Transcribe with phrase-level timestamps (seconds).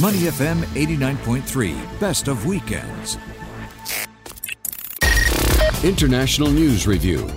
[0.00, 3.18] Money FM 89.3, best of weekends.
[5.84, 7.30] International News Review.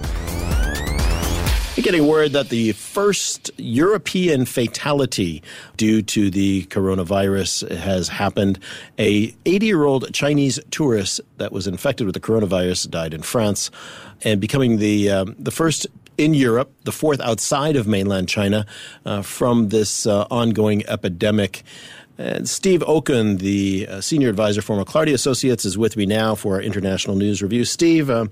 [1.75, 5.43] Getting word that the first European fatality
[5.75, 8.57] due to the coronavirus has happened.
[8.97, 13.69] A 80-year-old Chinese tourist that was infected with the coronavirus died in France,
[14.21, 15.87] and becoming the um, the first
[16.17, 18.65] in Europe, the fourth outside of mainland China,
[19.05, 21.63] uh, from this uh, ongoing epidemic.
[22.17, 26.55] And Steve Okun, the uh, senior advisor for McLarty Associates, is with me now for
[26.55, 27.65] our international news review.
[27.65, 28.27] Steve, uh,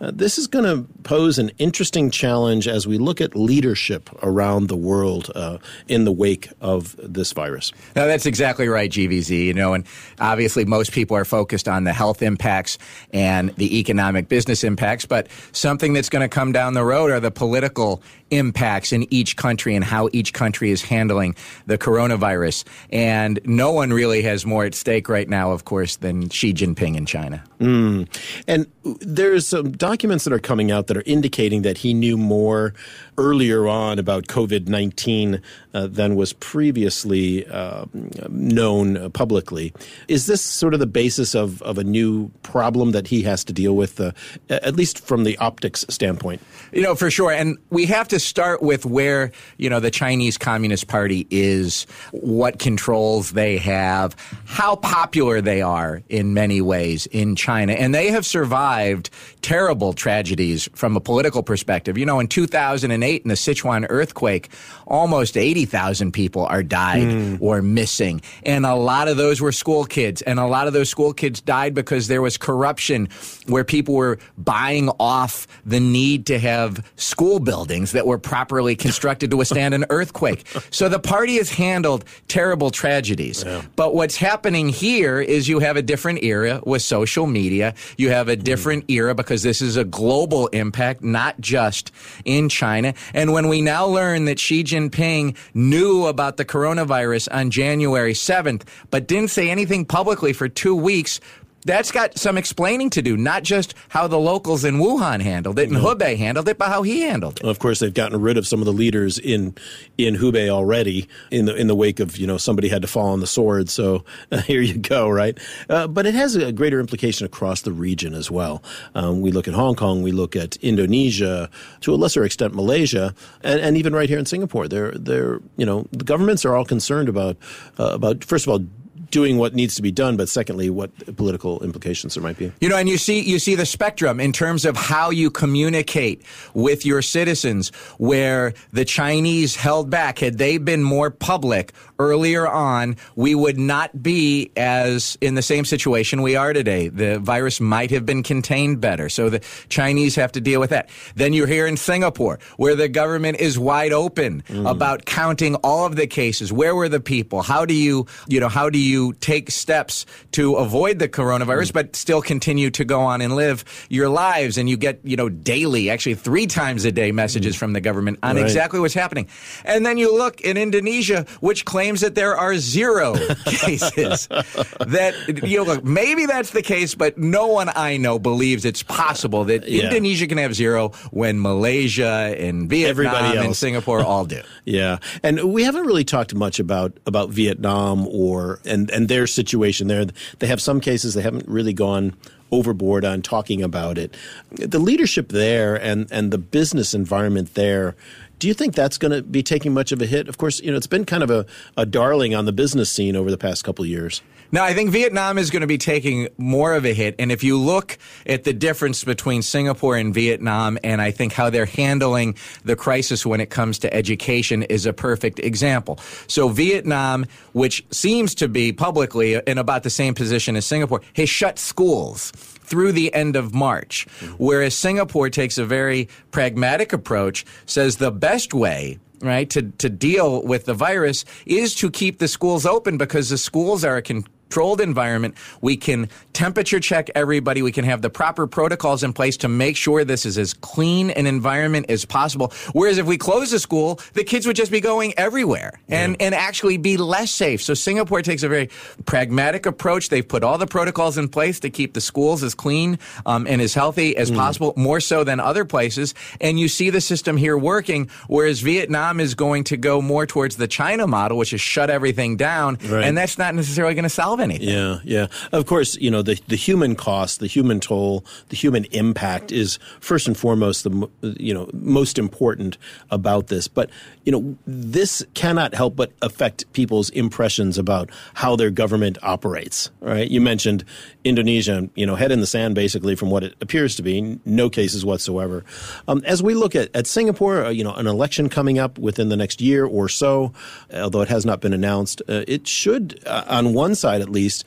[0.00, 4.68] uh, this is going to pose an interesting challenge as we look at leadership around
[4.68, 7.72] the world uh, in the wake of this virus.
[7.94, 9.44] No, that's exactly right, GVZ.
[9.44, 9.84] You know, and
[10.20, 12.78] obviously most people are focused on the health impacts
[13.12, 17.20] and the economic business impacts, but something that's going to come down the road are
[17.20, 21.34] the political impacts in each country and how each country is handling
[21.66, 22.64] the coronavirus.
[22.90, 26.96] And no one really has more at stake right now, of course, than Xi Jinping
[26.96, 27.42] in China.
[27.60, 28.08] Mm.
[28.46, 28.66] And
[29.00, 32.74] there's some documents that are coming out that are indicating that he knew more
[33.16, 35.42] earlier on about COVID 19
[35.74, 37.84] uh, than was previously uh,
[38.28, 39.72] known publicly.
[40.06, 43.52] Is this sort of the basis of, of a new problem that he has to
[43.52, 44.12] deal with, uh,
[44.48, 46.40] at least from the optics standpoint?
[46.72, 47.32] You know, for sure.
[47.32, 52.58] And we have to start with where, you know, the Chinese Communist Party is, what
[52.58, 57.72] controls they have, how popular they are in many ways in China.
[57.72, 59.10] And they have survived
[59.42, 61.96] terrible tragedies from a political perspective.
[61.96, 64.50] You know, in 2008, in the Sichuan earthquake,
[64.86, 67.38] almost 80,000 people are died mm.
[67.40, 68.20] or missing.
[68.44, 70.22] And a lot of those were school kids.
[70.22, 73.08] And a lot of those school kids died because there was corruption
[73.46, 79.30] where people were buying off the need to have school buildings that were properly constructed
[79.30, 80.46] to withstand an earthquake.
[80.70, 83.44] So the party has handled terrible tragedies.
[83.44, 83.62] Yeah.
[83.76, 87.74] But what's happening here is you have a different era with social media.
[87.96, 88.94] You have a different mm.
[88.94, 91.92] era because this is a global impact, not just
[92.24, 92.94] in China.
[93.12, 98.62] And when we now learn that Xi Jinping knew about the coronavirus on January 7th,
[98.90, 101.20] but didn't say anything publicly for two weeks,
[101.64, 105.68] that's got some explaining to do, not just how the locals in Wuhan handled it
[105.68, 107.46] and Hubei handled it, but how he handled it.
[107.46, 109.54] Of course, they've gotten rid of some of the leaders in
[109.96, 113.08] in Hubei already in the in the wake of you know somebody had to fall
[113.08, 113.68] on the sword.
[113.68, 115.38] So uh, here you go, right?
[115.68, 118.62] Uh, but it has a greater implication across the region as well.
[118.94, 123.14] Um, we look at Hong Kong, we look at Indonesia, to a lesser extent Malaysia,
[123.42, 124.68] and, and even right here in Singapore.
[124.68, 127.36] They're they're you know the governments are all concerned about
[127.78, 128.66] uh, about first of all
[129.10, 132.52] doing what needs to be done, but secondly, what political implications there might be.
[132.60, 136.22] You know, and you see you see the spectrum in terms of how you communicate
[136.54, 137.70] with your citizens.
[137.98, 144.02] Where the Chinese held back, had they been more public earlier on, we would not
[144.02, 146.88] be as in the same situation we are today.
[146.88, 149.08] The virus might have been contained better.
[149.08, 150.88] So the Chinese have to deal with that.
[151.16, 154.70] Then you're here in Singapore, where the government is wide open mm.
[154.70, 156.52] about counting all of the cases.
[156.52, 157.42] Where were the people?
[157.42, 161.96] How do you, you know, how do you take steps to avoid the coronavirus, but
[161.96, 164.56] still continue to go on and live your lives?
[164.56, 168.18] And you get, you know, daily, actually three times a day messages from the government
[168.22, 168.44] on right.
[168.44, 169.28] exactly what's happening.
[169.64, 173.14] And then you look in Indonesia, which claims claims that there are zero
[173.46, 174.26] cases.
[174.28, 175.14] that
[175.44, 179.44] you know, look, maybe that's the case, but no one I know believes it's possible
[179.44, 179.84] that yeah.
[179.84, 184.42] Indonesia can have zero when Malaysia and Vietnam and Singapore all do.
[184.64, 189.88] yeah, and we haven't really talked much about about Vietnam or and and their situation
[189.88, 190.06] there.
[190.38, 191.14] They have some cases.
[191.14, 192.14] They haven't really gone
[192.50, 194.16] overboard on talking about it.
[194.52, 197.94] The leadership there and and the business environment there
[198.38, 200.28] do you think that's going to be taking much of a hit?
[200.28, 201.46] Of course, you know, it's been kind of a,
[201.76, 204.22] a darling on the business scene over the past couple years.
[204.50, 207.14] No, I think Vietnam is going to be taking more of a hit.
[207.18, 211.50] And if you look at the difference between Singapore and Vietnam, and I think how
[211.50, 212.34] they're handling
[212.64, 215.98] the crisis when it comes to education is a perfect example.
[216.28, 221.28] So Vietnam, which seems to be publicly in about the same position as Singapore, has
[221.28, 222.32] shut schools
[222.68, 224.06] through the end of March.
[224.20, 224.34] Mm-hmm.
[224.34, 230.42] Whereas Singapore takes a very pragmatic approach, says the best way right to, to deal
[230.42, 234.24] with the virus is to keep the schools open because the schools are a con-
[234.48, 235.34] controlled environment.
[235.60, 237.60] We can temperature check everybody.
[237.62, 241.10] We can have the proper protocols in place to make sure this is as clean
[241.10, 242.52] an environment as possible.
[242.72, 246.26] Whereas if we close the school, the kids would just be going everywhere and, yeah.
[246.26, 247.60] and actually be less safe.
[247.62, 248.70] So Singapore takes a very
[249.04, 250.08] pragmatic approach.
[250.08, 253.60] They've put all the protocols in place to keep the schools as clean um, and
[253.60, 254.36] as healthy as mm.
[254.36, 256.14] possible, more so than other places.
[256.40, 260.56] And you see the system here working, whereas Vietnam is going to go more towards
[260.56, 262.78] the China model, which is shut everything down.
[262.88, 263.04] Right.
[263.04, 264.68] And that's not necessarily going to solve solve anything.
[264.68, 265.26] Yeah, yeah.
[265.52, 269.78] Of course, you know the the human cost, the human toll, the human impact is
[270.00, 272.78] first and foremost the you know most important
[273.10, 273.68] about this.
[273.68, 273.90] But
[274.24, 279.90] you know this cannot help but affect people's impressions about how their government operates.
[280.00, 280.30] Right?
[280.30, 280.84] You mentioned
[281.24, 284.70] Indonesia, you know, head in the sand basically from what it appears to be, no
[284.70, 285.64] cases whatsoever.
[286.06, 289.28] Um, as we look at, at Singapore, uh, you know, an election coming up within
[289.28, 290.52] the next year or so,
[290.92, 294.64] although it has not been announced, uh, it should, uh, on one side at least,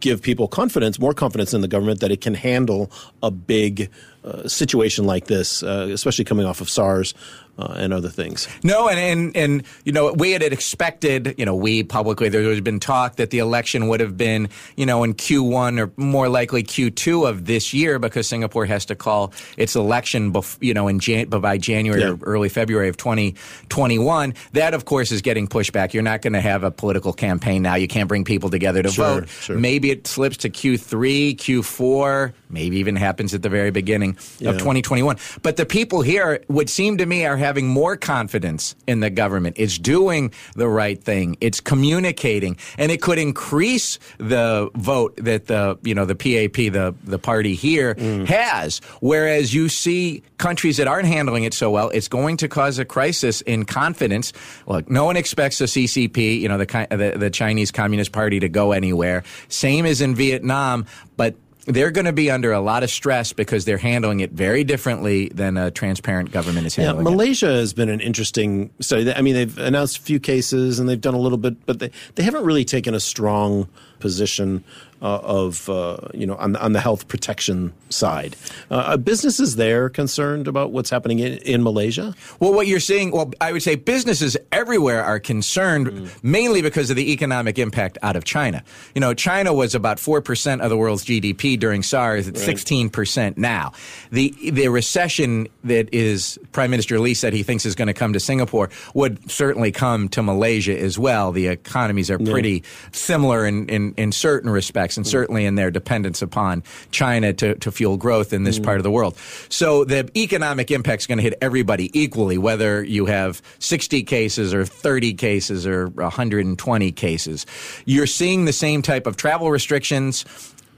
[0.00, 2.90] give people confidence, more confidence in the government that it can handle
[3.22, 3.90] a big
[4.24, 7.12] uh, situation like this, uh, especially coming off of SARS
[7.58, 8.48] uh, and other things.
[8.62, 12.60] No, and, and and you know we had expected, you know, we publicly there has
[12.60, 16.62] been talk that the election would have been, you know, in Q1 or more likely
[16.62, 20.98] Q2 of this year because Singapore has to call its election, bef- you know, in
[20.98, 22.10] Jan- by January yeah.
[22.12, 24.34] or early February of 2021.
[24.52, 25.92] That, of course, is getting pushed back.
[25.94, 27.74] You're not going to have a political campaign now.
[27.74, 29.28] You can't bring people together to sure, vote.
[29.28, 29.58] Sure.
[29.58, 34.50] Maybe it slips to Q3, Q4, maybe even happens at the very beginning yeah.
[34.50, 35.16] of 2021.
[35.42, 39.56] But the people here would seem to me are having more confidence in the government.
[39.58, 41.36] It's doing the right thing.
[41.40, 46.94] It's communicating, and it could increase the vote that the you know the PAP, the
[47.04, 48.26] the party here mm.
[48.26, 48.80] has.
[49.00, 52.84] Whereas you see countries that aren't handling it so well, it's going to cause a
[52.84, 54.32] crisis in confidence.
[54.66, 58.48] Look, no one expects the CCP, you know, the the, the Chinese Communist Party to
[58.48, 59.22] go anywhere.
[59.52, 63.64] Same as in Vietnam, but they're going to be under a lot of stress because
[63.64, 67.56] they're handling it very differently than a transparent government is handling yeah, Malaysia it.
[67.56, 69.12] has been an interesting study.
[69.12, 71.90] I mean, they've announced a few cases and they've done a little bit, but they,
[72.16, 73.68] they haven't really taken a strong
[74.00, 74.64] position
[75.02, 78.36] uh, of uh, you know on, on the health protection side.
[78.70, 82.14] Uh, businesses there concerned about what's happening in, in, Malaysia?
[82.40, 86.22] Well, what you're seeing, well, I would say businesses everywhere are concerned mm.
[86.22, 88.62] mainly because of the economic impact out of China.
[88.94, 92.28] You know, China was about four percent of the world's GDP during SARS.
[92.28, 92.92] It's sixteen right.
[92.92, 93.72] percent now.
[94.10, 98.12] The the recession that is Prime Minister Lee said he thinks is going to come
[98.12, 101.32] to Singapore would certainly come to Malaysia as well.
[101.32, 102.62] The economies are pretty
[102.92, 107.70] similar in, in, in certain respects and certainly in their dependence upon China to, to
[107.70, 108.64] fuel growth in this mm.
[108.64, 109.16] part of the world.
[109.48, 114.54] So the economic impact is going to hit everybody equally, whether you have 60 cases
[114.54, 117.46] or 30 cases or 120 cases.
[117.84, 120.24] You're seeing the same type of travel restrictions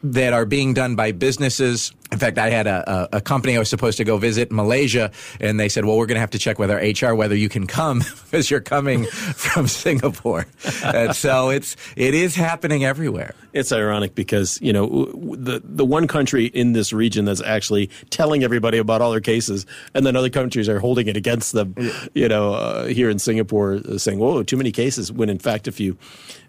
[0.05, 3.59] that are being done by businesses in fact, I had a, a, a, company I
[3.59, 6.31] was supposed to go visit in Malaysia, and they said, "Well, we're going to have
[6.31, 10.47] to check with our HR whether you can come because you're coming from Singapore."
[10.85, 13.35] and so it's it is happening everywhere.
[13.53, 18.45] It's ironic because you know the the one country in this region that's actually telling
[18.45, 21.75] everybody about all their cases, and then other countries are holding it against them.
[22.15, 25.67] You know, uh, here in Singapore, uh, saying, "Whoa, too many cases." When in fact,
[25.67, 25.99] if you,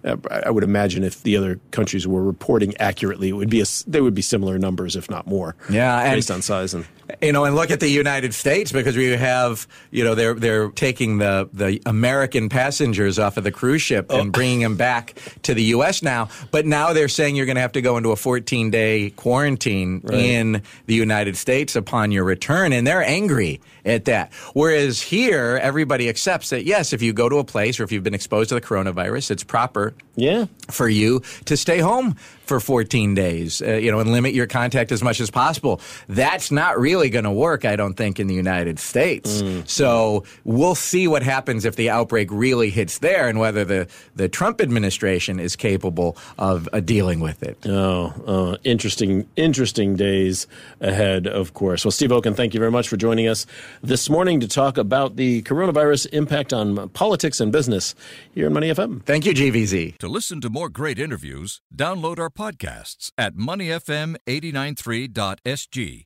[0.04, 3.66] uh, I would imagine if the other countries were reporting accurately, it would be a,
[3.88, 5.55] there would be similar numbers, if not more.
[5.70, 6.86] Yeah, based on size and
[7.22, 10.70] you know, and look at the United States because we have, you know, they're they're
[10.70, 14.20] taking the the American passengers off of the cruise ship oh.
[14.20, 15.14] and bringing them back
[15.44, 16.02] to the U.S.
[16.02, 16.30] now.
[16.52, 20.02] But now they're saying you're going to have to go into a 14 day quarantine
[20.04, 20.20] right.
[20.20, 24.34] in the United States upon your return, and they're angry at that.
[24.54, 28.04] Whereas here, everybody accepts that yes, if you go to a place or if you've
[28.04, 30.46] been exposed to the coronavirus, it's proper yeah.
[30.70, 32.16] for you to stay home
[32.46, 35.82] for 14 days, uh, you know, and limit your contact as much as possible.
[36.08, 39.42] That's not really going to work, I don't think, in the United States.
[39.42, 39.68] Mm.
[39.68, 44.30] So we'll see what happens if the outbreak really hits there and whether the, the
[44.30, 47.58] Trump administration is capable of uh, dealing with it.
[47.68, 50.48] Oh, uh, interesting, interesting days
[50.80, 51.84] ahead, of course.
[51.84, 53.46] Well, Steve Okun, thank you very much for joining us
[53.84, 57.94] this morning to talk about the coronavirus impact on politics and business
[58.34, 59.04] here in Money FM.
[59.04, 59.98] Thank you, GVZ.
[59.98, 66.06] To listen to more great interviews, download our podcasts at moneyfm893.sg